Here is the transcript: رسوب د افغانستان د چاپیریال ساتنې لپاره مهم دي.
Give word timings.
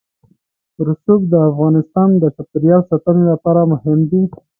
رسوب 0.87 1.21
د 1.31 1.33
افغانستان 1.49 2.09
د 2.17 2.23
چاپیریال 2.35 2.81
ساتنې 2.89 3.23
لپاره 3.33 3.61
مهم 3.73 3.99
دي. 4.09 4.21